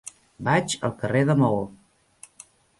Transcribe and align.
Vaig 0.47 0.75
al 0.89 0.95
carrer 1.03 1.23
de 1.31 1.37
Maó. 1.43 1.63